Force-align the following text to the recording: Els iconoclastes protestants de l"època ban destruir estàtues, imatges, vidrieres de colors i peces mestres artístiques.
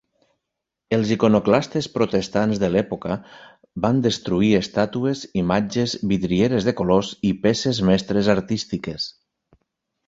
Els 0.95 1.09
iconoclastes 1.15 1.87
protestants 1.97 2.61
de 2.63 2.69
l"època 2.71 3.17
ban 3.85 4.01
destruir 4.07 4.51
estàtues, 4.63 5.23
imatges, 5.45 5.97
vidrieres 6.15 6.69
de 6.71 6.75
colors 6.83 7.15
i 7.33 7.37
peces 7.47 7.85
mestres 7.93 8.35
artístiques. 8.39 9.11